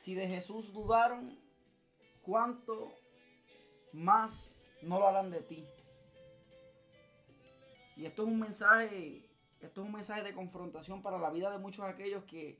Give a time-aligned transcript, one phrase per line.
[0.00, 1.38] Si de Jesús dudaron,
[2.22, 2.88] ¿cuánto
[3.92, 5.66] más no lo harán de ti?
[7.98, 9.28] Y esto es un mensaje,
[9.60, 12.58] esto es un mensaje de confrontación para la vida de muchos aquellos que,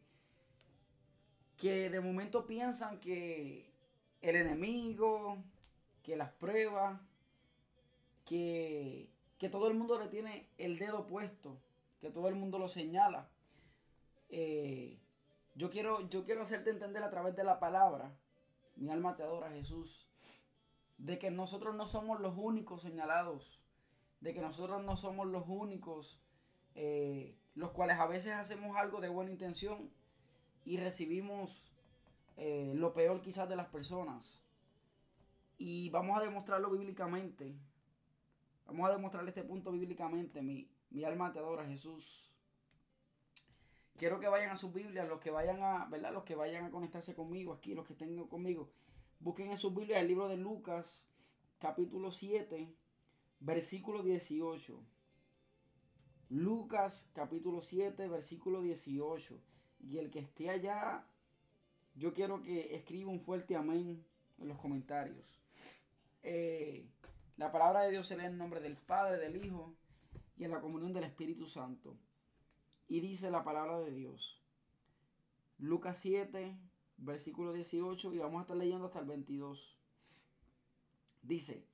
[1.57, 3.73] que de momento piensan que
[4.21, 5.39] el enemigo,
[6.03, 7.01] que las pruebas,
[8.27, 11.57] que, que todo el mundo le tiene el dedo puesto,
[12.03, 13.31] que todo el mundo lo señala.
[14.29, 14.99] Eh,
[15.61, 18.17] yo, quiero, yo quiero hacerte entender a través de la palabra,
[18.77, 20.09] mi alma te adora Jesús,
[20.97, 23.61] de que nosotros no somos los únicos señalados,
[24.21, 26.19] de que nosotros no somos los únicos,
[26.75, 29.91] eh, los cuales a veces hacemos algo de buena intención
[30.65, 31.71] y recibimos
[32.39, 34.41] eh, lo peor quizás de las personas.
[35.59, 37.55] Y vamos a demostrarlo bíblicamente.
[38.65, 40.41] Vamos a demostrarle este punto bíblicamente.
[40.41, 42.30] Mi, mi alma te adora, Jesús.
[44.01, 46.11] Quiero que vayan a sus Biblias, los que vayan a, ¿verdad?
[46.11, 48.71] Los que vayan a conectarse conmigo aquí, los que estén conmigo.
[49.19, 51.07] Busquen en sus Biblias el libro de Lucas,
[51.59, 52.75] capítulo 7,
[53.41, 54.83] versículo 18.
[56.31, 59.39] Lucas, capítulo 7, versículo 18.
[59.81, 61.07] Y el que esté allá,
[61.95, 64.03] yo quiero que escriba un fuerte amén
[64.39, 65.43] en los comentarios.
[66.23, 66.87] Eh,
[67.37, 69.75] la palabra de Dios se lee en nombre del Padre, del Hijo
[70.39, 71.99] y en la comunión del Espíritu Santo.
[72.91, 74.43] Y dice la palabra de Dios.
[75.59, 76.59] Lucas 7,
[76.97, 79.79] versículo 18, y vamos a estar leyendo hasta el 22.
[81.23, 81.69] Dice,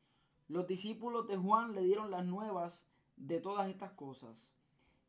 [0.46, 4.50] los discípulos de Juan le dieron las nuevas de todas estas cosas.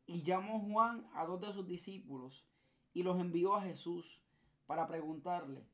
[0.06, 2.48] Y llamó Juan a dos de sus discípulos
[2.94, 4.22] y los envió a Jesús
[4.64, 5.68] para preguntarle,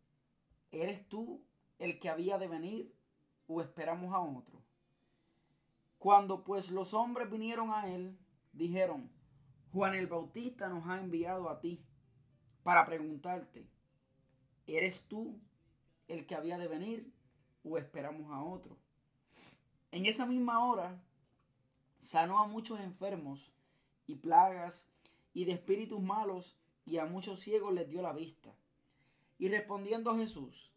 [0.72, 1.44] ¿eres tú
[1.78, 2.92] el que había de venir
[3.46, 4.64] o esperamos a otro?
[6.00, 8.18] Cuando pues los hombres vinieron a él,
[8.52, 9.12] dijeron,
[9.75, 11.84] Juan el Bautista nos ha enviado a ti
[12.62, 13.69] para preguntarte,
[14.69, 15.41] ¿eres tú
[16.06, 17.12] el que había de venir
[17.64, 18.78] o esperamos a otro?
[19.91, 21.02] En esa misma hora
[21.98, 23.52] sanó a muchos enfermos
[24.07, 24.89] y plagas
[25.33, 26.56] y de espíritus malos
[26.86, 28.55] y a muchos ciegos les dio la vista.
[29.39, 30.73] Y respondiendo Jesús,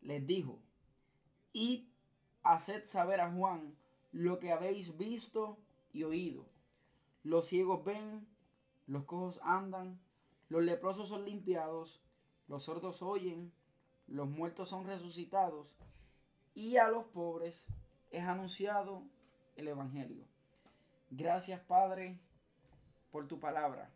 [0.00, 0.58] les dijo,
[1.52, 1.84] id,
[2.42, 3.76] haced saber a Juan
[4.12, 5.58] lo que habéis visto
[5.92, 6.49] y oído.
[7.22, 8.26] Los ciegos ven,
[8.86, 10.00] los cojos andan,
[10.48, 12.02] los leprosos son limpiados,
[12.48, 13.52] los sordos oyen,
[14.06, 15.76] los muertos son resucitados,
[16.54, 17.66] y a los pobres
[18.10, 19.02] es anunciado
[19.56, 20.24] el Evangelio.
[21.10, 22.18] Gracias Padre
[23.10, 23.90] por tu palabra.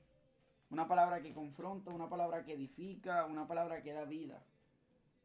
[0.70, 4.42] Una palabra que confronta, una palabra que edifica, una palabra que da vida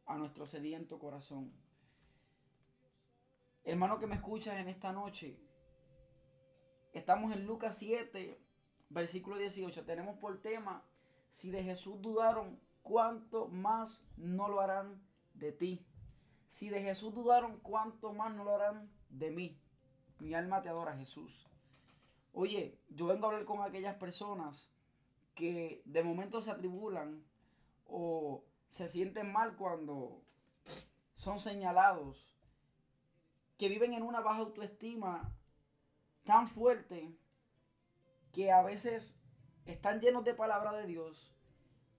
[0.06, 1.52] a nuestro sediento corazón.
[3.64, 5.38] Hermano que me escuchas en esta noche,
[6.94, 8.40] estamos en Lucas 7,
[8.90, 9.86] versículo 18.
[9.86, 10.84] Tenemos por tema,
[11.30, 15.02] si de Jesús dudaron, ¿cuánto más no lo harán
[15.34, 15.86] de ti?
[16.48, 19.60] Si de Jesús dudaron, ¿cuánto más no lo harán de mí?
[20.20, 21.48] Mi alma te adora, Jesús.
[22.34, 24.70] Oye, yo vengo a hablar con aquellas personas
[25.36, 27.24] que de momento se atribulan
[27.86, 30.22] o se sienten mal cuando
[31.16, 32.36] son señalados,
[33.58, 35.36] que viven en una baja autoestima
[36.30, 37.12] tan fuerte
[38.32, 39.20] que a veces
[39.66, 41.34] están llenos de palabra de Dios,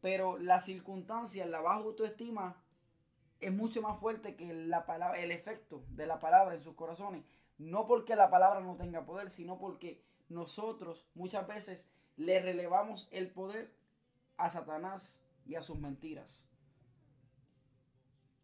[0.01, 2.63] pero las circunstancias, la baja autoestima
[3.41, 7.25] es mucho más fuerte que la palabra, el efecto de la palabra en sus corazones.
[7.59, 13.33] No porque la palabra no tenga poder, sino porque nosotros muchas veces le relevamos el
[13.33, 13.75] poder
[14.37, 16.41] a Satanás y a sus mentiras.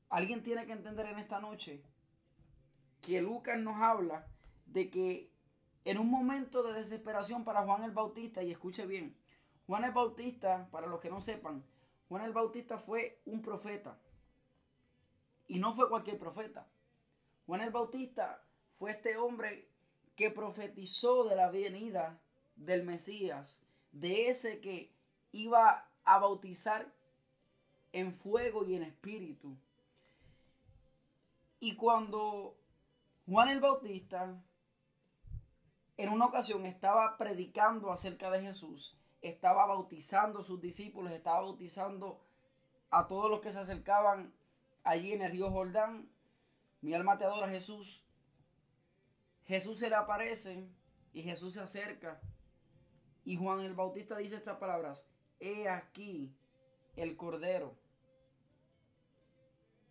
[0.08, 1.80] Alguien tiene que entender en esta noche
[3.02, 4.26] que Lucas nos habla
[4.66, 5.35] de que
[5.86, 9.16] en un momento de desesperación para Juan el Bautista, y escuche bien,
[9.69, 11.64] Juan el Bautista, para los que no sepan,
[12.08, 13.96] Juan el Bautista fue un profeta.
[15.46, 16.66] Y no fue cualquier profeta.
[17.46, 18.42] Juan el Bautista
[18.72, 19.69] fue este hombre
[20.16, 22.19] que profetizó de la venida
[22.56, 23.60] del Mesías,
[23.92, 24.92] de ese que
[25.30, 26.92] iba a bautizar
[27.92, 29.56] en fuego y en espíritu.
[31.61, 32.56] Y cuando
[33.26, 34.43] Juan el Bautista
[35.96, 42.20] en una ocasión estaba predicando acerca de Jesús, estaba bautizando a sus discípulos, estaba bautizando
[42.90, 44.34] a todos los que se acercaban
[44.84, 46.10] allí en el río Jordán.
[46.82, 48.04] Mi alma te adora Jesús.
[49.44, 50.69] Jesús se le aparece
[51.12, 52.20] y Jesús se acerca.
[53.25, 55.04] Y Juan el Bautista dice estas palabras,
[55.40, 56.37] he aquí
[56.94, 57.76] el Cordero.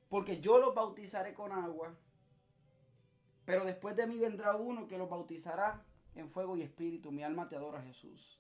[0.08, 1.98] Porque yo los bautizaré con agua,
[3.44, 5.84] pero después de mí vendrá uno que los bautizará
[6.16, 7.12] en fuego y espíritu.
[7.12, 8.40] Mi alma te adora Jesús.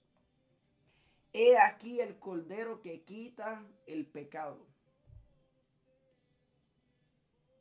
[1.33, 4.65] He aquí el Cordero que quita el pecado.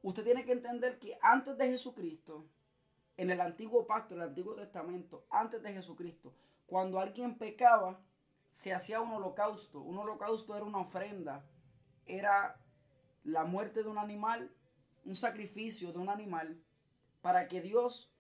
[0.05, 2.45] usted tiene que entender que antes de Jesucristo,
[3.17, 6.35] en el antiguo pacto, en el antiguo testamento, antes de Jesucristo,
[6.67, 8.01] cuando alguien pecaba,
[8.53, 9.81] se hacía un holocausto.
[9.81, 11.47] Un holocausto era una ofrenda,
[12.05, 12.61] era
[13.25, 14.55] la muerte de un animal,
[15.07, 16.63] un sacrificio de un animal,
[17.23, 18.14] para que Dios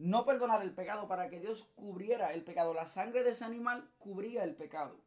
[0.00, 2.72] no perdonara el pecado, para que Dios cubriera el pecado.
[2.72, 4.98] La sangre de ese animal cubría el pecado.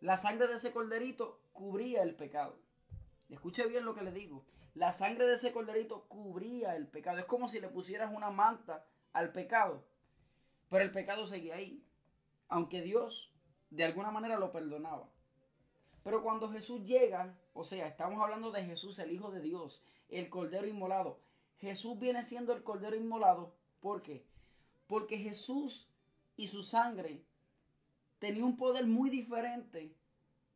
[0.00, 2.58] La sangre de ese corderito cubría el pecado.
[3.28, 4.46] Escuche bien lo que le digo.
[4.72, 7.18] La sangre de ese corderito cubría el pecado.
[7.18, 9.84] Es como si le pusieras una manta al pecado.
[10.70, 11.84] Pero el pecado seguía ahí.
[12.48, 13.34] Aunque Dios
[13.68, 15.10] de alguna manera lo perdonaba.
[16.02, 20.30] Pero cuando Jesús llega, o sea, estamos hablando de Jesús, el Hijo de Dios, el
[20.30, 21.20] Cordero Inmolado.
[21.58, 23.54] Jesús viene siendo el Cordero Inmolado.
[23.80, 24.26] ¿Por qué?
[24.86, 25.88] Porque Jesús
[26.36, 27.24] y su sangre
[28.18, 29.94] tenía un poder muy diferente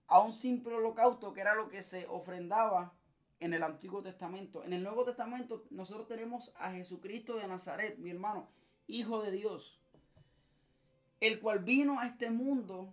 [0.06, 2.92] a un simple holocausto que era lo que se ofrendaba
[3.38, 4.62] en el Antiguo Testamento.
[4.64, 8.48] En el Nuevo Testamento nosotros tenemos a Jesucristo de Nazaret, mi hermano,
[8.86, 9.80] Hijo de Dios,
[11.20, 12.92] el cual vino a este mundo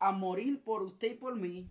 [0.00, 1.70] a morir por usted y por mí,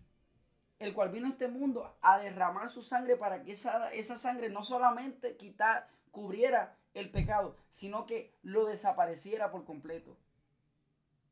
[0.79, 4.49] el cual vino a este mundo a derramar su sangre para que esa, esa sangre
[4.49, 10.17] no solamente quitar, cubriera el pecado, sino que lo desapareciera por completo.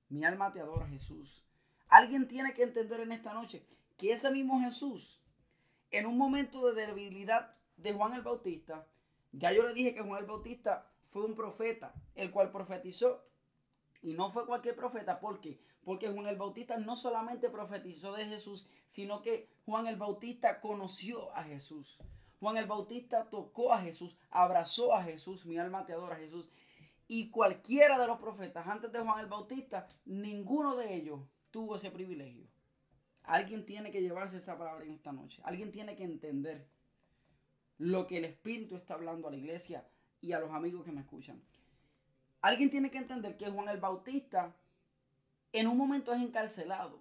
[0.10, 1.44] Mi alma te adora, Jesús.
[1.90, 3.66] Alguien tiene que entender en esta noche
[3.98, 5.22] que ese mismo Jesús
[5.92, 8.86] en un momento de debilidad de Juan el Bautista,
[9.32, 13.24] ya yo le dije que Juan el Bautista fue un profeta, el cual profetizó.
[14.08, 15.60] Y no fue cualquier profeta, ¿por qué?
[15.84, 21.36] Porque Juan el Bautista no solamente profetizó de Jesús, sino que Juan el Bautista conoció
[21.36, 22.00] a Jesús.
[22.40, 26.50] Juan el Bautista tocó a Jesús, abrazó a Jesús, mi alma te adora Jesús.
[27.10, 31.20] Y cualquiera de los profetas antes de Juan el Bautista, ninguno de ellos
[31.52, 32.48] tuvo ese privilegio.
[33.24, 35.42] Alguien tiene que llevarse esta palabra en esta noche.
[35.44, 36.66] Alguien tiene que entender
[37.78, 39.86] lo que el Espíritu está hablando a la iglesia
[40.22, 41.44] y a los amigos que me escuchan.
[42.42, 44.54] Alguien tiene que entender que Juan el Bautista
[45.54, 47.00] en un momento es encarcelado.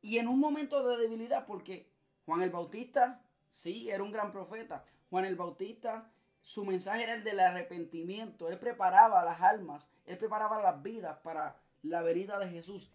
[0.00, 1.90] Y en un momento de debilidad, porque
[2.24, 4.84] Juan el Bautista, sí, era un gran profeta.
[5.10, 6.10] Juan el Bautista,
[6.42, 8.48] su mensaje era el del arrepentimiento.
[8.48, 12.90] Él preparaba las almas, él preparaba las vidas para la venida de Jesús.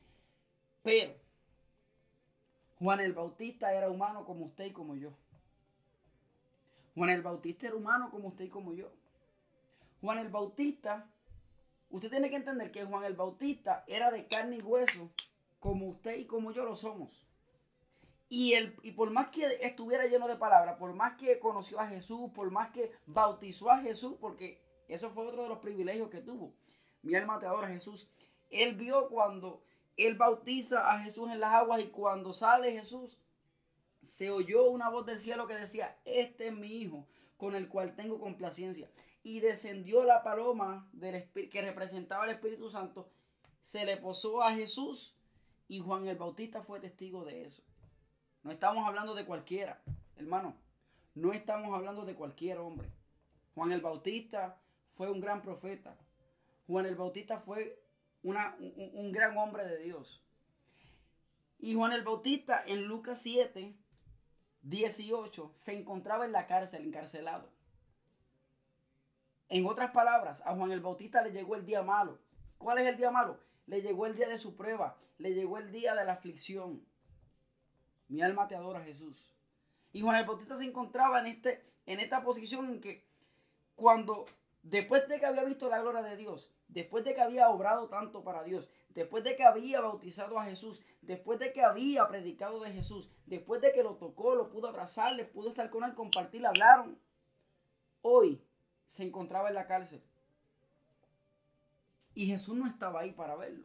[0.84, 1.14] Pero
[2.80, 5.12] Juan el Bautista era humano como usted y como yo.
[6.96, 8.92] Juan el Bautista era humano como usted y como yo.
[10.02, 11.08] Juan el Bautista,
[11.90, 15.12] usted tiene que entender que Juan el Bautista era de carne y hueso
[15.60, 17.28] como usted y como yo lo somos.
[18.28, 21.88] Y, el, y por más que estuviera lleno de palabras, por más que conoció a
[21.88, 26.22] Jesús, por más que bautizó a Jesús, porque eso fue otro de los privilegios que
[26.22, 26.54] tuvo.
[27.04, 28.08] Mi alma te adora Jesús.
[28.50, 29.62] Él vio cuando
[29.98, 33.18] él bautiza a Jesús en las aguas y cuando sale Jesús,
[34.02, 37.08] se oyó una voz del cielo que decía, este es mi hijo
[37.38, 38.90] con el cual tengo complacencia.
[39.24, 43.10] Y descendió la paloma del que representaba el Espíritu Santo,
[43.62, 45.16] se le posó a Jesús
[45.68, 47.64] y Juan el Bautista fue testigo de eso.
[48.44, 49.82] No estamos hablando de cualquiera,
[50.18, 50.56] hermano.
[51.14, 52.90] No estamos hablando de cualquier hombre.
[53.54, 54.60] Juan el Bautista
[54.94, 55.98] fue un gran profeta.
[56.68, 57.82] Juan el Bautista fue
[58.24, 60.24] un, gran hombre de Dios.
[61.60, 63.76] Y Juan el Bautista en Lucas 7,
[64.64, 67.50] 18, se encontraba en la cárcel, encarcelado.
[69.52, 72.18] En otras palabras, a Juan el Bautista le llegó el día malo.
[72.58, 73.38] ¿Cuál es el día malo?
[73.66, 76.82] Le llegó el día de su prueba, le llegó el día de la aflicción.
[78.08, 79.36] Mi alma te adora, Jesús.
[79.92, 83.06] Y Juan el Bautista se encontraba en, este, en esta posición en que
[83.76, 84.26] cuando,
[84.64, 88.24] después de que había visto la gloria de Dios, después de que había obrado tanto
[88.24, 92.72] para Dios, después de que había bautizado a Jesús, después de que había predicado de
[92.72, 96.48] Jesús, después de que lo tocó, lo pudo abrazar, le pudo estar con él, compartir,
[96.48, 96.98] hablaron,
[98.02, 98.42] hoy
[98.92, 100.02] se encontraba en la cárcel.
[102.14, 103.64] Y Jesús no estaba ahí para verlo.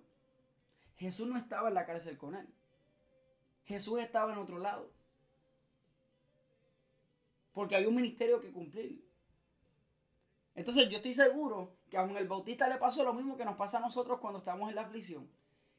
[0.99, 2.47] Jesús no estaba en la cárcel con él.
[3.65, 4.89] Jesús estaba en otro lado.
[7.53, 9.05] Porque había un ministerio que cumplir.
[10.55, 13.57] Entonces yo estoy seguro que a Juan el Bautista le pasó lo mismo que nos
[13.57, 15.29] pasa a nosotros cuando estamos en la aflicción.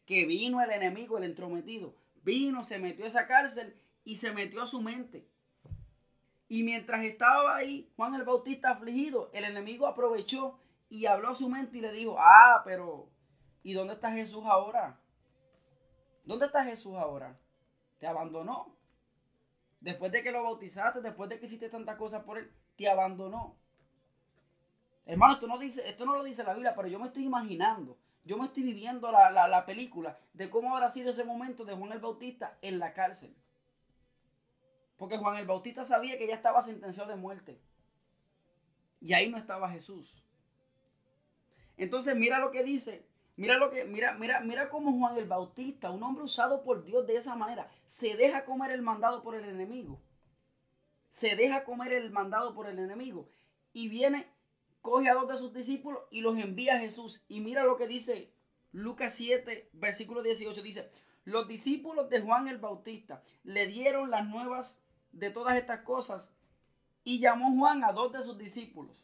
[0.06, 1.96] Que vino el enemigo, el entrometido.
[2.22, 3.74] Vino, se metió a esa cárcel
[4.04, 5.26] y se metió a su mente.
[6.48, 11.50] Y mientras estaba ahí Juan el Bautista afligido, el enemigo aprovechó y habló a su
[11.50, 13.10] mente y le dijo, ah, pero
[13.64, 15.00] ¿y dónde está Jesús ahora?
[16.24, 17.38] ¿Dónde está Jesús ahora?
[18.00, 18.76] Te abandonó.
[19.80, 23.58] Después de que lo bautizaste, después de que hiciste tantas cosas por él, te abandonó.
[25.06, 27.98] Hermano, esto no, dice, esto no lo dice la Biblia, pero yo me estoy imaginando,
[28.26, 32.00] yo me estoy viviendo la, película de cómo habrá sido ese momento de Juan el
[32.00, 33.34] Bautista en la cárcel.
[34.98, 37.60] Porque Juan el Bautista sabía que ya estaba sentenciado de muerte.
[39.00, 40.14] Y ahí no estaba Jesús.
[41.78, 43.06] Entonces mira lo que dice.
[43.36, 47.06] Mira lo que mira mira mira cómo Juan el Bautista, un hombre usado por Dios
[47.06, 50.02] de esa manera, se deja comer el mandado por el enemigo.
[51.10, 53.30] Se deja comer el mandado por el enemigo
[53.74, 54.28] y viene
[54.82, 57.22] coge a dos de sus discípulos y los envía a Jesús.
[57.28, 58.32] Y mira lo que dice
[58.72, 60.90] Lucas 7, versículo 18 dice,
[61.24, 66.32] "Los discípulos de Juan el Bautista le dieron las nuevas de todas estas cosas
[67.04, 69.04] y llamó Juan a dos de sus discípulos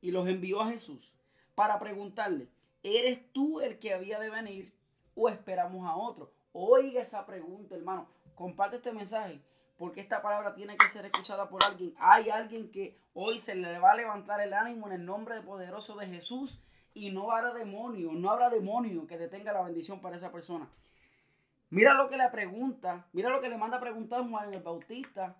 [0.00, 1.14] y los envió a Jesús
[1.54, 2.48] para preguntarle,
[2.82, 4.72] ¿eres tú el que había de venir
[5.14, 6.32] o esperamos a otro?
[6.52, 8.08] Oiga esa pregunta, hermano.
[8.34, 9.40] Comparte este mensaje
[9.76, 11.94] porque esta palabra tiene que ser escuchada por alguien.
[11.98, 15.96] Hay alguien que hoy se le va a levantar el ánimo en el nombre poderoso
[15.96, 16.60] de Jesús
[16.94, 20.68] y no habrá demonio, no habrá demonio que detenga la bendición para esa persona.
[21.70, 25.36] Mira lo que le pregunta, mira lo que le manda a preguntar Juan el Bautista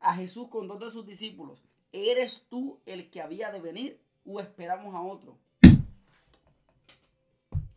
[0.00, 1.62] a Jesús con dos de sus discípulos.
[1.92, 5.38] ¿Eres tú el que había de venir o esperamos a otro?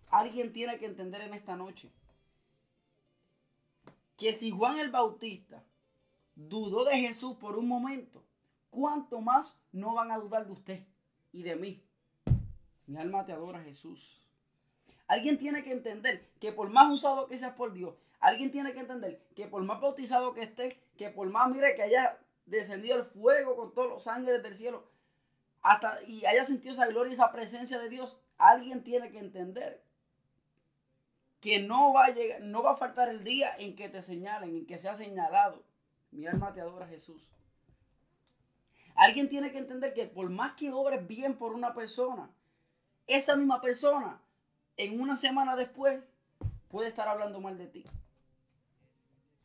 [0.09, 1.89] Alguien tiene que entender en esta noche
[4.17, 5.63] que si Juan el Bautista
[6.35, 8.21] dudó de Jesús por un momento,
[8.69, 10.85] ¿cuánto más no van a dudar de usted
[11.31, 11.81] y de mí?
[12.85, 14.20] Mi alma te adora, Jesús.
[15.11, 18.79] Alguien tiene que entender que por más usado que seas por Dios, alguien tiene que
[18.79, 23.03] entender que por más bautizado que estés, que por más, mire, que haya descendido el
[23.03, 24.89] fuego con todos los ángeles del cielo,
[25.61, 29.83] hasta y haya sentido esa gloria y esa presencia de Dios, alguien tiene que entender
[31.41, 34.55] que no va a llegar, no va a faltar el día en que te señalen,
[34.55, 35.61] en que sea señalado.
[36.11, 37.27] Mi alma te adora Jesús.
[38.95, 42.29] Alguien tiene que entender que por más que obres bien por una persona,
[43.07, 44.21] esa misma persona
[44.83, 46.01] en una semana después
[46.67, 47.85] puede estar hablando mal de ti.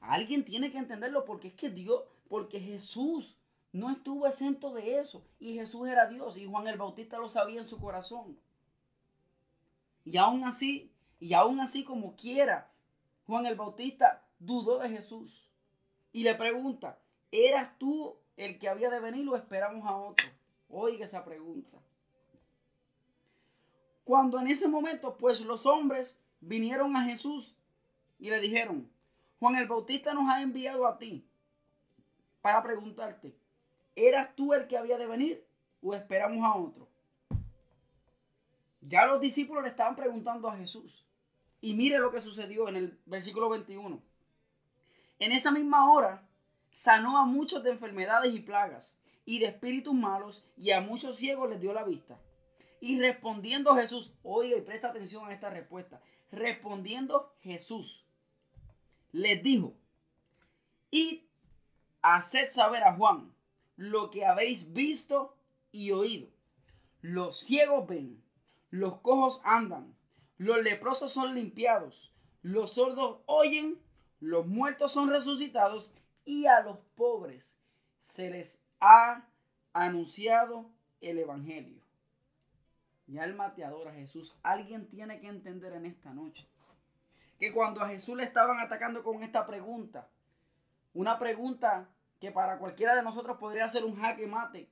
[0.00, 3.36] Alguien tiene que entenderlo porque es que Dios, porque Jesús
[3.70, 5.22] no estuvo exento de eso.
[5.38, 8.38] Y Jesús era Dios y Juan el Bautista lo sabía en su corazón.
[10.06, 10.90] Y aún así,
[11.20, 12.70] y aún así como quiera,
[13.26, 15.50] Juan el Bautista dudó de Jesús.
[16.12, 16.98] Y le pregunta,
[17.30, 20.28] ¿eras tú el que había de venir o esperamos a otro?
[20.70, 21.78] Oiga esa pregunta.
[24.06, 27.56] Cuando en ese momento, pues los hombres vinieron a Jesús
[28.20, 28.88] y le dijeron,
[29.40, 31.26] Juan el Bautista nos ha enviado a ti
[32.40, 33.36] para preguntarte,
[33.96, 35.44] ¿eras tú el que había de venir
[35.82, 36.88] o esperamos a otro?
[38.80, 41.04] Ya los discípulos le estaban preguntando a Jesús.
[41.60, 44.00] Y mire lo que sucedió en el versículo 21.
[45.18, 46.22] En esa misma hora
[46.70, 51.50] sanó a muchos de enfermedades y plagas y de espíritus malos y a muchos ciegos
[51.50, 52.20] les dio la vista.
[52.80, 56.00] Y respondiendo Jesús, oiga y presta atención a esta respuesta.
[56.30, 58.04] Respondiendo Jesús,
[59.12, 59.75] les dijo,
[60.90, 61.26] y
[62.02, 63.35] haced saber a Juan
[63.76, 65.37] lo que habéis visto
[65.73, 66.28] y oído.
[67.00, 68.23] Los ciegos ven,
[68.71, 69.95] los cojos andan,
[70.38, 73.80] los leprosos son limpiados, los sordos oyen,
[74.21, 75.90] los muertos son resucitados
[76.25, 77.59] y a los pobres
[78.00, 79.26] se les ha
[79.73, 81.85] anunciado el Evangelio.
[83.06, 84.34] Mi alma te adora, Jesús.
[84.42, 86.46] Alguien tiene que entender en esta noche
[87.38, 90.08] que cuando a Jesús le estaban atacando con esta pregunta,
[90.94, 91.88] una pregunta
[92.20, 94.70] que para cualquiera de nosotros podría ser un jaque mate.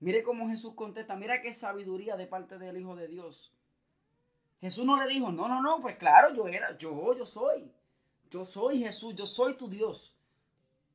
[0.00, 3.52] Mire cómo Jesús contesta, mira qué sabiduría de parte del Hijo de Dios.
[4.60, 7.70] Jesús no le dijo, no, no, no, pues claro, yo era, yo, yo soy.
[8.30, 10.16] Yo soy Jesús, yo soy tu Dios.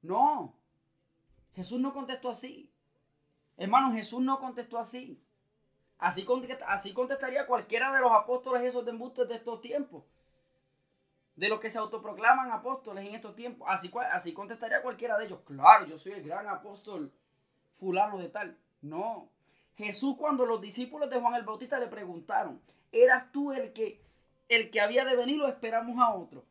[0.01, 0.55] No,
[1.53, 2.71] Jesús no contestó así.
[3.57, 5.21] Hermano, Jesús no contestó así.
[5.99, 6.25] Así,
[6.67, 10.03] así contestaría cualquiera de los apóstoles esos de embustes de estos tiempos.
[11.35, 13.67] De los que se autoproclaman apóstoles en estos tiempos.
[13.69, 15.39] Así, así contestaría cualquiera de ellos.
[15.45, 17.11] Claro, yo soy el gran apóstol
[17.75, 18.57] fulano de tal.
[18.81, 19.29] No.
[19.75, 22.61] Jesús cuando los discípulos de Juan el Bautista le preguntaron,
[22.91, 24.01] ¿eras tú el que,
[24.49, 26.43] el que había de venir o esperamos a otro?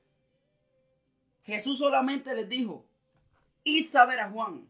[1.42, 2.84] Jesús solamente les dijo,
[3.64, 4.68] id saber a Juan.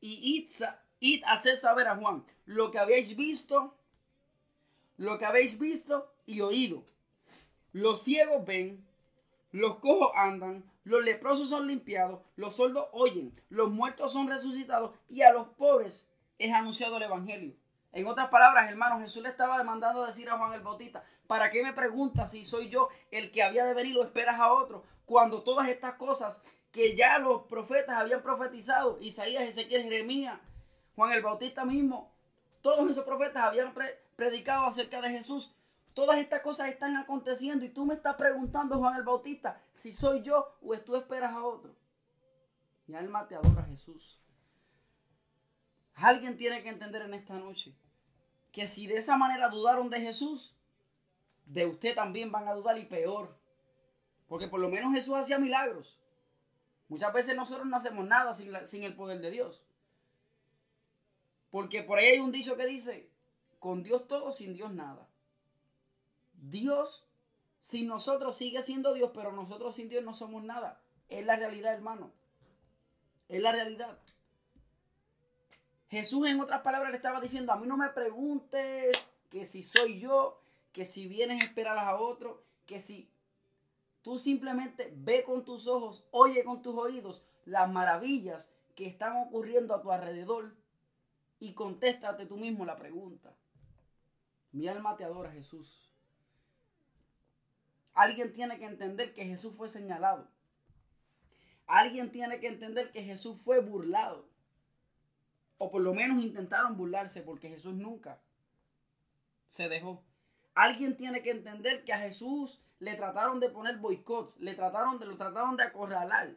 [0.00, 0.48] Y id,
[1.00, 3.76] id a saber a Juan lo que habéis visto,
[4.96, 6.84] lo que habéis visto y oído.
[7.72, 8.86] Los ciegos ven,
[9.52, 15.22] los cojos andan, los leprosos son limpiados, los sordos oyen, los muertos son resucitados y
[15.22, 17.54] a los pobres es anunciado el Evangelio.
[17.92, 21.62] En otras palabras, hermanos, Jesús le estaba demandando decir a Juan el Bautista, ¿para qué
[21.62, 24.84] me preguntas si soy yo el que había de venir o esperas a otro?
[25.06, 30.38] Cuando todas estas cosas que ya los profetas habían profetizado, Isaías, Ezequiel, Jeremías,
[30.96, 32.10] Juan el Bautista mismo,
[32.62, 33.72] todos esos profetas habían
[34.16, 35.52] predicado acerca de Jesús.
[35.92, 40.22] Todas estas cosas están aconteciendo y tú me estás preguntando, Juan el Bautista, si soy
[40.22, 41.74] yo o tú esperas a otro.
[42.86, 44.18] Mi alma te adora, Jesús.
[45.94, 47.74] Alguien tiene que entender en esta noche
[48.52, 50.54] que si de esa manera dudaron de Jesús,
[51.46, 53.36] de usted también van a dudar y peor.
[54.28, 55.98] Porque por lo menos Jesús hacía milagros.
[56.88, 59.65] Muchas veces nosotros no hacemos nada sin, sin el poder de Dios.
[61.50, 63.08] Porque por ahí hay un dicho que dice,
[63.58, 65.08] con Dios todo, sin Dios nada.
[66.34, 67.06] Dios
[67.60, 70.80] sin nosotros sigue siendo Dios, pero nosotros sin Dios no somos nada.
[71.08, 72.12] Es la realidad, hermano.
[73.28, 73.98] Es la realidad.
[75.88, 79.98] Jesús, en otras palabras, le estaba diciendo: A mí no me preguntes que si soy
[79.98, 80.40] yo,
[80.72, 83.10] que si vienes a esperar a otro, que si
[84.02, 89.74] tú simplemente ve con tus ojos, oye con tus oídos las maravillas que están ocurriendo
[89.74, 90.54] a tu alrededor
[91.38, 93.34] y contéstate tú mismo la pregunta.
[94.52, 95.90] Mi alma te adora, Jesús.
[97.92, 100.28] Alguien tiene que entender que Jesús fue señalado.
[101.66, 104.28] Alguien tiene que entender que Jesús fue burlado.
[105.58, 108.20] O por lo menos intentaron burlarse porque Jesús nunca
[109.48, 110.04] se dejó.
[110.54, 115.06] Alguien tiene que entender que a Jesús le trataron de poner boicots, le trataron de,
[115.06, 116.34] lo trataron de acorralar.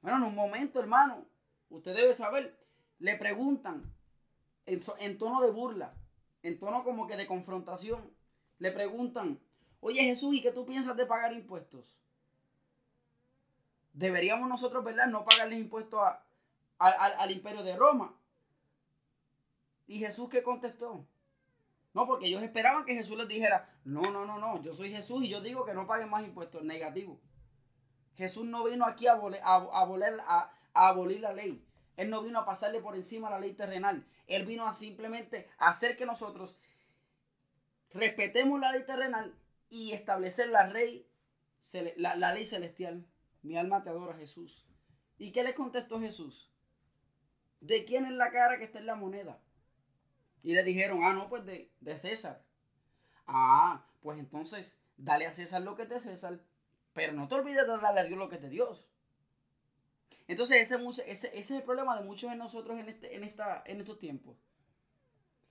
[0.00, 1.26] Bueno, en un momento, hermano,
[1.68, 2.58] usted debe saber,
[3.00, 3.92] le preguntan
[4.66, 5.94] en, tono de burla,
[6.42, 8.14] en tono como que de confrontación,
[8.58, 9.40] le preguntan,
[9.80, 11.96] oye Jesús, ¿y qué tú piensas de pagar impuestos?
[13.92, 15.08] Deberíamos nosotros, ¿verdad?
[15.08, 16.22] No pagarles impuestos a,
[16.78, 18.14] al imperio de Roma.
[19.88, 21.04] ¿Y Jesús qué contestó?
[21.92, 25.24] No, porque ellos esperaban que Jesús les dijera, no, no, no, no, yo soy Jesús
[25.24, 27.18] y yo digo que no paguen más impuestos, negativo.
[28.14, 31.64] Jesús no vino aquí a, a, abolir la ley.
[32.00, 34.06] Él no vino a pasarle por encima la ley terrenal.
[34.26, 36.56] Él vino a simplemente hacer que nosotros
[37.92, 39.34] respetemos la ley terrenal
[39.68, 41.06] y establecer la ley,
[41.96, 43.04] la, ley celestial.
[43.42, 44.66] Mi alma te adora, Jesús.
[45.18, 46.50] ¿Y qué le contestó Jesús?
[47.60, 49.38] ¿De quién es la cara que está en la moneda?
[50.42, 52.42] Y le dijeron, ah, no, pues de, César.
[53.26, 56.40] Ah, pues entonces, dale a César lo que es César,
[56.94, 58.89] pero no te olvides de darle a Dios lo que es Dios.
[60.30, 63.80] Entonces, ese, ese, es el problema de muchos de nosotros en, este, en, esta, en
[63.80, 64.36] estos tiempos.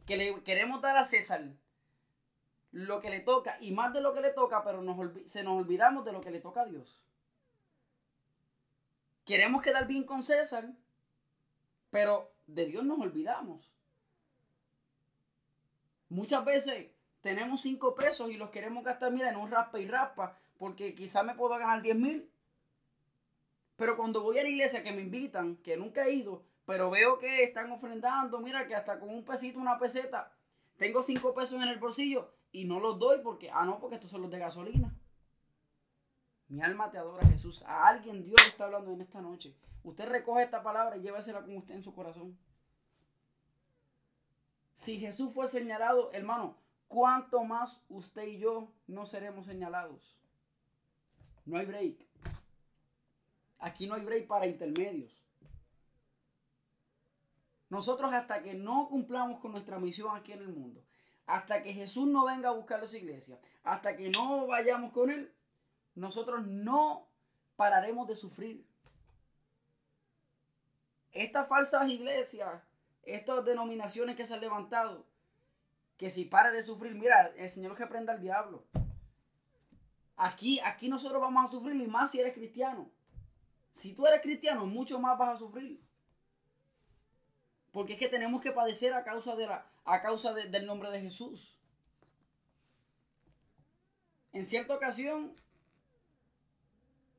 [0.05, 1.43] Que le queremos dar a César
[2.71, 4.97] lo que le toca y más de lo que le toca, pero nos,
[5.29, 7.03] se nos olvidamos de lo que le toca a Dios.
[9.25, 10.71] Queremos quedar bien con César,
[11.89, 13.69] pero de Dios nos olvidamos.
[16.07, 16.87] Muchas veces
[17.19, 21.21] tenemos cinco pesos y los queremos gastar, mira, en un raspa y raspa, porque quizá
[21.21, 22.31] me puedo ganar 10 mil.
[23.79, 27.17] Pero cuando voy a la iglesia que me invitan, que nunca he ido, pero veo
[27.17, 30.33] que están ofrendando, mira que hasta con un pesito, una peseta,
[30.75, 34.11] tengo cinco pesos en el bolsillo y no los doy porque, ah, no, porque estos
[34.11, 34.93] son los de gasolina.
[36.49, 37.63] Mi alma te adora, Jesús.
[37.63, 39.55] A alguien Dios está hablando en esta noche.
[39.83, 42.37] Usted recoge esta palabra y llévesela con usted en su corazón.
[44.73, 46.57] Si Jesús fue señalado, hermano,
[46.89, 50.19] ¿cuánto más usted y yo no seremos señalados?
[51.45, 52.09] No hay break.
[53.59, 55.11] Aquí no hay break para intermedios.
[57.69, 60.83] Nosotros hasta que no cumplamos con nuestra misión aquí en el mundo,
[61.27, 65.11] hasta que Jesús no venga a buscar a su iglesia, hasta que no vayamos con
[65.11, 65.31] Él,
[65.93, 67.07] nosotros no
[67.55, 68.65] pararemos de sufrir.
[71.11, 72.61] Estas falsas iglesias
[73.03, 75.05] estas denominaciones que se han levantado,
[75.97, 78.63] que si para de sufrir, mira, el Señor que prenda al diablo.
[80.15, 82.89] Aquí, aquí nosotros vamos a sufrir y más si eres cristiano.
[83.71, 85.81] Si tú eres cristiano, mucho más vas a sufrir.
[87.71, 91.01] Porque es que tenemos que padecer a causa, de la, a causa del nombre de
[91.01, 91.55] Jesús.
[94.33, 95.35] En cierta ocasión,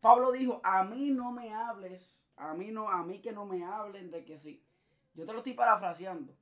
[0.00, 3.64] Pablo dijo, a mí no me hables, a mí no, a mí que no me
[3.64, 4.62] hablen de que sí.
[5.14, 6.34] Yo te lo estoy parafraseando.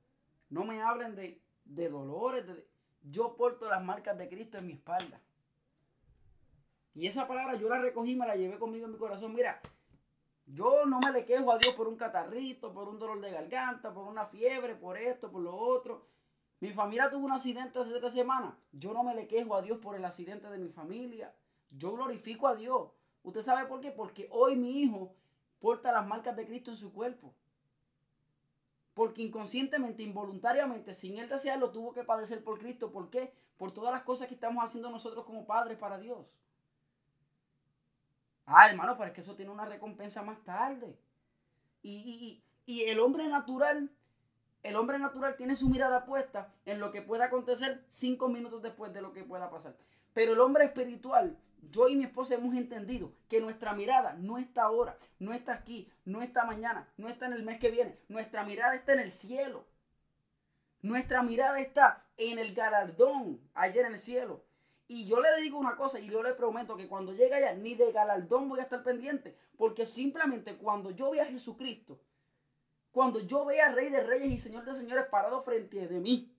[0.49, 2.45] No me hablen de, dolores.
[3.03, 5.19] yo porto las marcas de Cristo en mi espalda.
[6.95, 9.33] Y esa palabra yo la recogí me la llevé conmigo en mi corazón.
[9.33, 9.61] Mira,
[10.51, 13.93] yo no me le quejo a Dios por un catarrito, por un dolor de garganta,
[13.93, 16.07] por una fiebre, por esto, por lo otro.
[16.59, 18.55] Mi familia tuvo un accidente hace tres semanas.
[18.71, 21.33] Yo no me le quejo a Dios por el accidente de mi familia.
[21.69, 22.89] Yo glorifico a Dios.
[23.21, 23.91] ¿Usted sabe por qué?
[23.91, 25.13] Porque hoy mi hijo
[25.59, 27.33] porta las marcas de Cristo en su cuerpo.
[28.95, 32.91] Porque inconscientemente, involuntariamente, sin él desearlo, tuvo que padecer por Cristo.
[32.91, 33.33] ¿Por qué?
[33.57, 36.25] Por todas las cosas que estamos haciendo nosotros como padres para Dios.
[38.51, 40.97] Ah, hermano, pero es que eso tiene una recompensa más tarde.
[41.83, 43.91] Y, y el hombre natural,
[44.63, 48.91] el hombre natural tiene su mirada puesta en lo que pueda acontecer cinco minutos después
[48.91, 49.75] de lo que pueda pasar.
[50.13, 51.37] Pero el hombre espiritual
[51.71, 55.91] yo y mi esposa hemos entendido que nuestra mirada no está ahora, no está aquí,
[56.05, 57.99] no está mañana, no está en el mes que viene.
[58.07, 59.65] Nuestra mirada está en el cielo.
[60.81, 64.43] Nuestra mirada está en el galardón allá en el cielo.
[64.89, 67.75] Y yo le digo una cosa y yo le prometo que cuando llegue allá ni
[67.75, 69.37] de galardón voy a estar pendiente.
[69.55, 72.01] Porque simplemente cuando yo vea a Jesucristo,
[72.91, 76.35] cuando yo vea a Rey de Reyes y Señor de Señores parado frente de mí,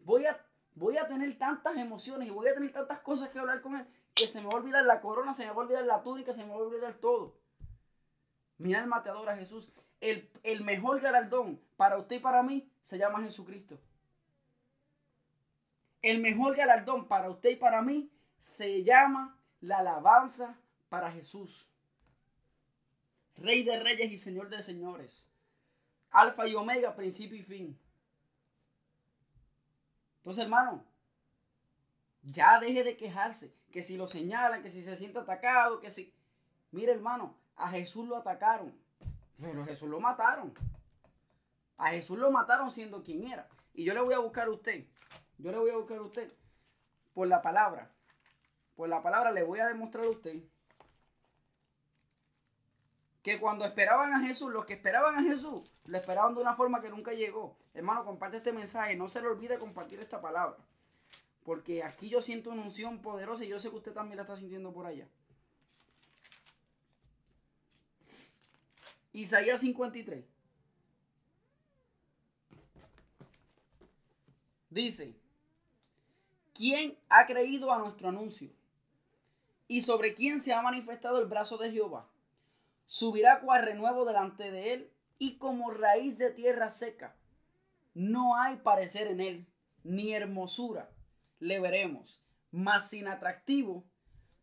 [0.00, 3.60] voy a, voy a tener tantas emociones y voy a tener tantas cosas que hablar
[3.60, 5.84] con Él que se me va a olvidar la corona, se me va a olvidar
[5.84, 7.34] la túnica, se me va a olvidar todo.
[8.58, 9.72] Mi alma te adora, Jesús.
[10.00, 13.78] El, el mejor galardón para usted y para mí se llama Jesucristo.
[16.02, 18.10] El mejor galardón para usted y para mí
[18.40, 21.68] se llama la alabanza para Jesús.
[23.36, 25.24] Rey de reyes y Señor de señores.
[26.10, 27.78] Alfa y Omega, principio y fin.
[30.18, 30.84] Entonces, hermano,
[32.22, 33.54] ya deje de quejarse.
[33.70, 36.12] Que si lo señalan, que si se siente atacado, que si...
[36.70, 38.72] Mire, hermano, a Jesús lo atacaron.
[39.40, 40.52] Pero a Jesús lo mataron.
[41.78, 43.48] A Jesús lo mataron siendo quien era.
[43.74, 44.84] Y yo le voy a buscar a usted.
[45.42, 46.32] Yo le voy a buscar a usted.
[47.14, 47.90] Por la palabra.
[48.76, 50.40] Por la palabra le voy a demostrar a usted.
[53.22, 56.80] Que cuando esperaban a Jesús, los que esperaban a Jesús, lo esperaban de una forma
[56.80, 57.56] que nunca llegó.
[57.74, 58.94] Hermano, comparte este mensaje.
[58.94, 60.56] No se le olvide compartir esta palabra.
[61.44, 64.36] Porque aquí yo siento una unción poderosa y yo sé que usted también la está
[64.36, 65.08] sintiendo por allá.
[69.12, 70.24] Isaías 53.
[74.70, 75.21] Dice,
[76.54, 78.50] ¿quién ha creído a nuestro anuncio?
[79.68, 82.08] ¿Y sobre quién se ha manifestado el brazo de Jehová?
[82.86, 87.14] Subirá cual renuevo delante de él y como raíz de tierra seca.
[87.94, 89.46] No hay parecer en él,
[89.84, 90.90] ni hermosura
[91.42, 92.20] le veremos,
[92.52, 93.84] mas sin atractivo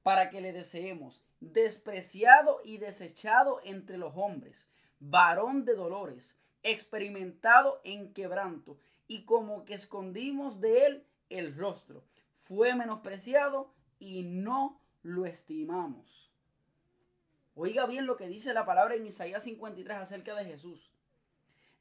[0.04, 4.68] para que le deseemos, despreciado y desechado entre los hombres,
[5.00, 12.04] varón de dolores, experimentado en quebranto, y como que escondimos de él el rostro.
[12.34, 16.32] Fue menospreciado y no lo estimamos.
[17.56, 20.90] Oiga bien lo que dice la palabra en Isaías 53 acerca de Jesús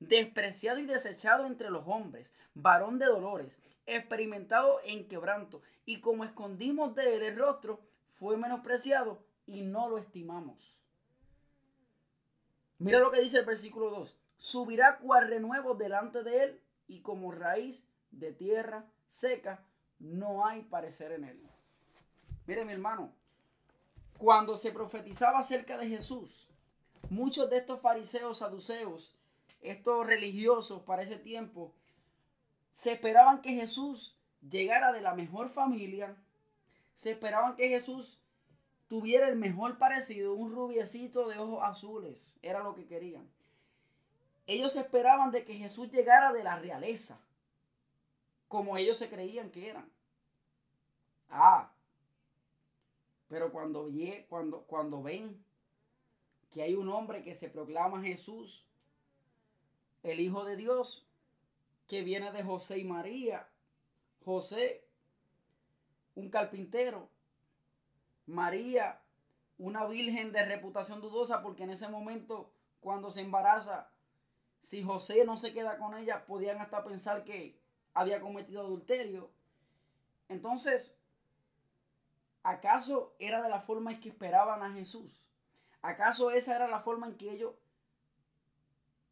[0.01, 6.95] despreciado y desechado entre los hombres, varón de dolores, experimentado en quebranto, y como escondimos
[6.95, 10.79] de él el rostro, fue menospreciado y no lo estimamos.
[12.79, 14.17] Mira lo que dice el versículo 2.
[14.37, 19.65] Subirá cual renuevo delante de él y como raíz de tierra seca
[19.99, 21.43] no hay parecer en él.
[22.47, 23.13] Mire mi hermano,
[24.19, 26.49] cuando se profetizaba acerca de Jesús,
[27.11, 29.19] muchos de estos fariseos saduceos
[29.61, 31.73] estos religiosos para ese tiempo
[32.73, 34.17] se esperaban que Jesús
[34.49, 36.17] llegara de la mejor familia,
[36.95, 38.21] se esperaban que Jesús
[38.87, 43.29] tuviera el mejor parecido, un rubiecito de ojos azules, era lo que querían.
[44.47, 47.21] Ellos esperaban de que Jesús llegara de la realeza,
[48.49, 49.91] como ellos se creían que eran.
[51.31, 51.71] Ah,
[53.29, 53.91] pero cuando,
[54.29, 55.45] cuando, cuando ven
[56.51, 58.65] que hay un hombre que se proclama Jesús,
[60.03, 61.07] el Hijo de Dios,
[61.87, 63.49] que viene de José y María.
[64.25, 64.85] José,
[66.15, 67.09] un carpintero.
[68.27, 69.01] María,
[69.59, 73.91] una virgen de reputación dudosa, porque en ese momento, cuando se embaraza,
[74.61, 77.59] si José no se queda con ella, podían hasta pensar que
[77.99, 79.29] había cometido adulterio.
[80.29, 80.97] Entonces,
[82.45, 85.27] ¿acaso era de la forma en que esperaban a Jesús?
[85.83, 87.55] ¿Acaso esa era la forma en que ellos,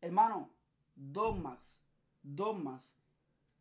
[0.01, 0.51] hermano,
[0.95, 1.81] dogmas,
[2.23, 2.93] dogmas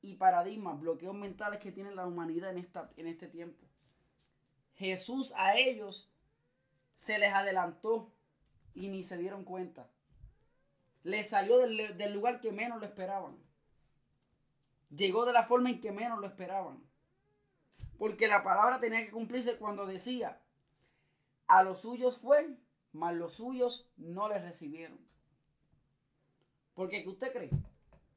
[0.03, 3.65] y paradigmas, bloqueos mentales que tiene la humanidad en, esta, en este tiempo.
[4.75, 6.07] Jesús a ellos
[6.93, 8.13] se les adelantó
[8.75, 9.89] y ni se dieron cuenta.
[11.01, 13.44] Les salió del, del lugar que menos lo esperaban.
[14.89, 16.83] Llegó de la forma en que menos lo esperaban.
[17.97, 20.41] Porque la palabra tenía que cumplirse cuando decía,
[21.47, 22.57] a los suyos fue,
[22.91, 24.99] mas los suyos no les recibieron.
[26.73, 27.49] Porque ¿qué usted cree?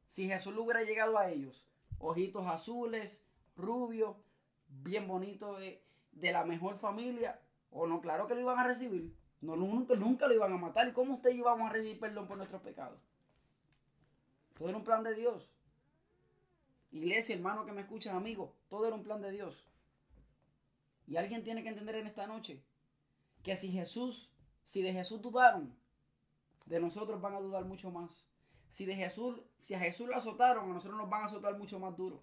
[0.08, 1.66] Si Jesús hubiera llegado a ellos,
[1.98, 3.24] ojitos azules,
[3.56, 4.16] rubios,
[4.68, 5.82] bien bonitos, de,
[6.32, 9.16] la mejor familia, o no, claro que lo iban a recibir.
[9.40, 10.88] No, nunca, nunca lo iban a matar.
[10.88, 13.00] ¿Y cómo usted y a recibir perdón por nuestros pecados?
[14.56, 15.48] Todo era un plan de Dios.
[16.90, 19.66] Iglesia, hermano que me escuchan, amigo, todo era un plan de Dios.
[21.06, 22.62] Y alguien tiene que entender en esta noche
[23.42, 24.32] que si Jesús,
[24.64, 25.74] si de Jesús dudaron,
[26.66, 28.26] de nosotros van a dudar mucho más.
[28.68, 31.78] Si de Jesús, si a Jesús lo azotaron, a nosotros nos van a azotar mucho
[31.78, 32.22] más duro.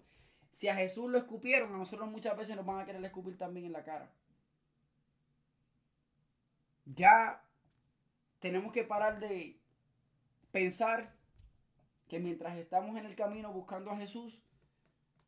[0.50, 3.66] Si a Jesús lo escupieron, a nosotros muchas veces nos van a querer escupir también
[3.66, 4.10] en la cara.
[6.86, 7.42] ya
[8.38, 9.58] tenemos que parar de
[10.52, 11.14] pensar
[12.08, 14.45] que mientras estamos en el camino buscando a Jesús,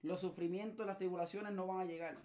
[0.03, 2.17] los sufrimientos, las tribulaciones no van a llegar.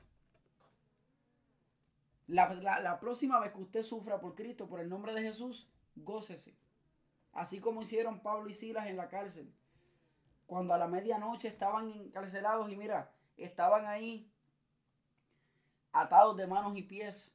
[2.27, 6.55] La, próxima vez que usted sufra por Cristo, por el nombre de Jesús, gócese.
[7.33, 9.53] Así como hicieron Pablo y Silas en la cárcel.
[10.45, 14.31] Cuando a la medianoche estaban encarcelados y mira, estaban ahí
[15.91, 17.33] atados de manos y pies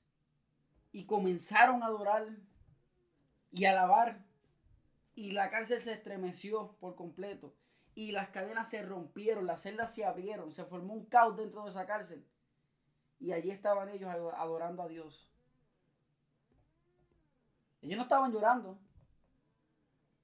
[0.92, 2.26] y comenzaron a adorar
[3.50, 4.24] y alabar
[5.14, 7.54] y la cárcel se estremeció por completo
[7.98, 11.70] y las cadenas se rompieron, las celdas se abrieron, se formó un caos dentro de
[11.70, 12.24] esa cárcel
[13.18, 15.28] y allí estaban ellos adorando a Dios.
[17.82, 18.78] Ellos no estaban llorando,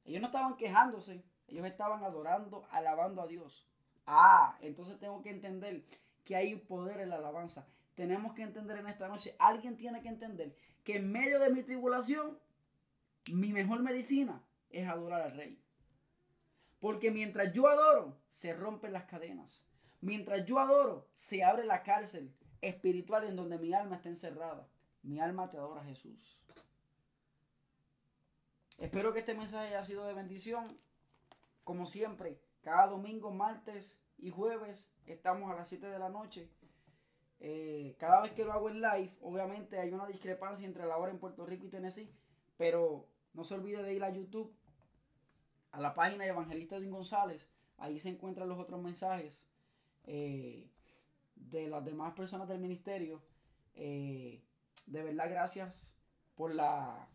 [0.05, 3.67] ellos no estaban quejándose, ellos estaban adorando, alabando a Dios.
[4.07, 5.85] Ah, entonces tengo que entender
[6.25, 7.67] que hay poder en la alabanza.
[7.97, 11.65] Tenemos que entender en esta noche, alguien tiene que entender que en medio de mi
[11.65, 12.39] tribulación,
[13.33, 15.64] mi mejor medicina es adorar al rey.
[16.85, 19.65] Porque mientras yo adoro, se rompen las cadenas.
[20.03, 24.69] Mientras yo adoro, se abre la cárcel espiritual en donde mi alma está encerrada.
[25.03, 26.39] Mi alma te adora, Jesús.
[28.77, 30.77] Espero que este mensaje haya sido de bendición.
[31.63, 36.51] Como siempre, cada domingo, martes y jueves estamos a las 7 de la noche.
[37.41, 41.13] Eh, cada vez que lo hago en live, obviamente hay una discrepancia entre la hora
[41.13, 42.15] en Puerto Rico y Tennessee,
[42.59, 44.55] pero no se olvide de ir a YouTube,
[45.75, 47.49] a la página de Evangelista Edwin González.
[47.79, 49.49] Ahí se encuentran los otros mensajes
[50.05, 50.71] eh,
[51.35, 53.23] de las demás personas del ministerio.
[53.75, 54.41] Eh,
[54.87, 55.93] de verdad, gracias
[56.37, 57.09] por la.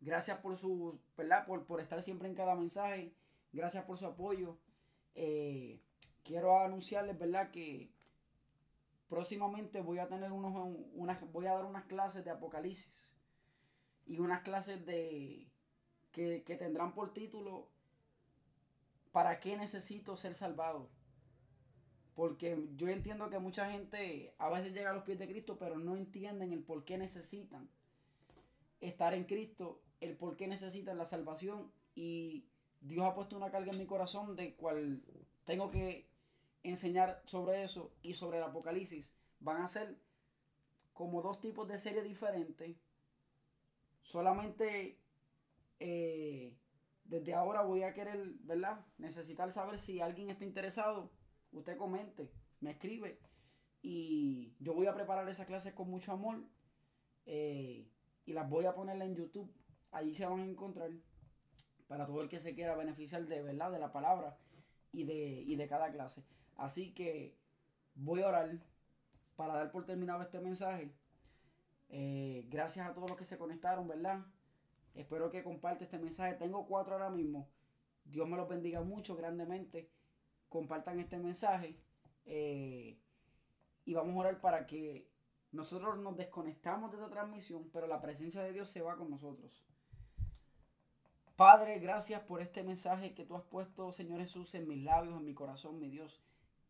[0.00, 0.98] Gracias por su.
[1.16, 1.46] ¿Verdad?
[1.46, 3.14] Por, por estar siempre en cada mensaje.
[3.52, 4.56] Gracias por su apoyo.
[5.14, 5.82] Eh,
[6.24, 7.50] quiero anunciarles, ¿verdad?
[7.50, 7.92] Que
[9.10, 10.54] próximamente voy a tener unos.
[10.94, 13.12] Unas, voy a dar unas clases de Apocalipsis.
[14.06, 15.52] Y unas clases de.
[16.12, 17.68] Que, que tendrán por título.
[19.12, 20.88] ¿Para qué necesito ser salvado?
[22.14, 25.78] Porque yo entiendo que mucha gente a veces llega a los pies de Cristo, pero
[25.78, 27.68] no entienden el por qué necesitan
[28.80, 31.72] estar en Cristo, el por qué necesitan la salvación.
[31.94, 32.46] Y
[32.80, 35.02] Dios ha puesto una carga en mi corazón de cual
[35.44, 36.08] tengo que
[36.62, 39.12] enseñar sobre eso y sobre el Apocalipsis.
[39.40, 39.96] Van a ser
[40.92, 42.76] como dos tipos de series diferentes.
[44.02, 44.98] Solamente
[45.78, 46.54] eh,
[47.10, 48.86] desde ahora voy a querer, ¿verdad?
[48.96, 51.10] Necesitar saber si alguien está interesado
[51.50, 53.18] usted comente, me escribe
[53.82, 56.44] y yo voy a preparar esas clases con mucho amor
[57.26, 57.90] eh,
[58.26, 59.52] y las voy a poner en YouTube.
[59.90, 60.92] Allí se van a encontrar
[61.88, 64.38] para todo el que se quiera beneficiar de verdad de la palabra
[64.92, 66.24] y de, de cada clase.
[66.56, 67.36] Así que
[67.96, 68.62] voy a orar
[69.34, 70.94] para dar por terminado este mensaje.
[71.88, 74.24] Eh, gracias a todos los que se conectaron, ¿verdad?
[74.94, 76.34] Espero que comparte este mensaje.
[76.34, 77.48] Tengo cuatro ahora mismo.
[78.04, 79.90] Dios me los bendiga mucho, grandemente
[80.48, 81.80] compartan este mensaje
[82.26, 82.98] eh,
[83.84, 85.08] y vamos a orar para que
[85.52, 89.64] nosotros nos desconectamos de esta transmisión, pero la presencia de Dios se va con nosotros.
[91.36, 95.24] Padre, gracias por este mensaje que tú has puesto, Señor Jesús, en mis labios, en
[95.24, 96.20] mi corazón, mi Dios,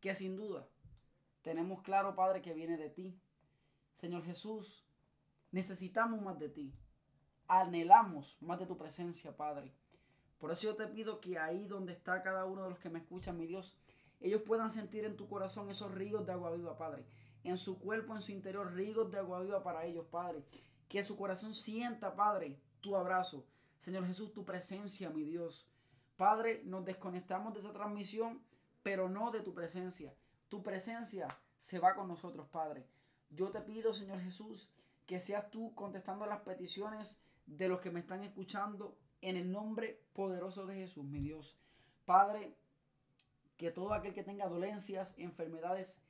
[0.00, 0.68] que sin duda
[1.42, 3.18] tenemos claro, Padre, que viene de ti.
[3.94, 4.86] Señor Jesús,
[5.50, 6.74] necesitamos más de ti.
[7.52, 9.72] Anhelamos más de tu presencia, Padre.
[10.38, 13.00] Por eso yo te pido que ahí donde está cada uno de los que me
[13.00, 13.76] escuchan, mi Dios,
[14.20, 17.04] ellos puedan sentir en tu corazón esos ríos de agua viva, Padre.
[17.42, 20.44] En su cuerpo, en su interior, ríos de agua viva para ellos, Padre.
[20.88, 23.44] Que su corazón sienta, Padre, tu abrazo.
[23.80, 25.66] Señor Jesús, tu presencia, mi Dios.
[26.16, 28.40] Padre, nos desconectamos de esta transmisión,
[28.84, 30.14] pero no de tu presencia.
[30.48, 32.86] Tu presencia se va con nosotros, Padre.
[33.28, 34.70] Yo te pido, Señor Jesús,
[35.04, 37.20] que seas tú contestando las peticiones
[37.56, 41.58] de los que me están escuchando en el nombre poderoso de Jesús, mi Dios.
[42.04, 42.54] Padre,
[43.56, 46.02] que todo aquel que tenga dolencias, enfermedades,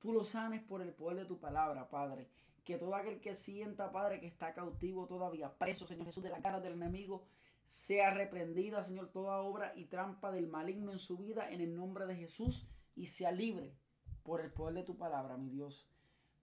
[0.00, 2.28] tú lo sanes por el poder de tu palabra, Padre.
[2.64, 6.42] Que todo aquel que sienta, Padre, que está cautivo todavía, preso, Señor Jesús, de la
[6.42, 7.24] cara del enemigo,
[7.64, 12.06] sea reprendida, Señor, toda obra y trampa del maligno en su vida, en el nombre
[12.06, 13.74] de Jesús, y sea libre
[14.24, 15.88] por el poder de tu palabra, mi Dios.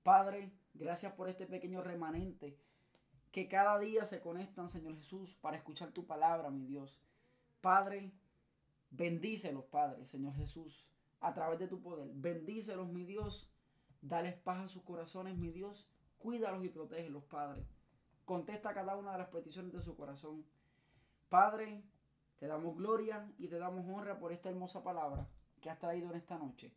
[0.02, 2.58] Padre, gracias por este pequeño remanente
[3.36, 7.02] que cada día se conectan, Señor Jesús, para escuchar tu palabra, mi Dios.
[7.60, 8.14] Padre,
[8.92, 10.88] bendícelos, Padre, Señor Jesús,
[11.20, 12.08] a través de tu poder.
[12.14, 13.52] Bendícelos, mi Dios.
[14.00, 15.92] Dales paz a sus corazones, mi Dios.
[16.18, 17.68] Cuídalos y protégelos, Padre.
[18.24, 20.46] Contesta cada una de las peticiones de su corazón.
[21.28, 21.84] Padre,
[22.38, 25.28] te damos gloria y te damos honra por esta hermosa palabra
[25.60, 26.74] que has traído en esta noche.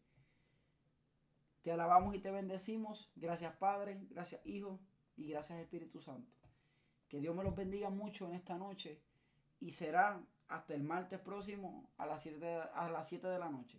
[1.62, 3.12] Te alabamos y te bendecimos.
[3.14, 4.80] Gracias Padre, gracias Hijo
[5.16, 6.37] y gracias Espíritu Santo.
[7.08, 9.00] Que Dios me los bendiga mucho en esta noche
[9.60, 13.48] y será hasta el martes próximo a las 7 de, a las 7 de la
[13.48, 13.78] noche.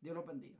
[0.00, 0.50] Dios los bendiga.